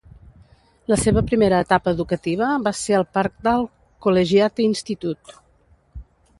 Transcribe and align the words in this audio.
La 0.91 0.97
seva 1.01 1.21
primera 1.31 1.59
etapa 1.65 1.93
educativa 1.97 2.49
va 2.69 2.73
ser 2.81 2.97
al 3.01 3.07
Parkdale 3.19 3.71
Collegiate 4.07 4.67
Institute. 4.71 5.41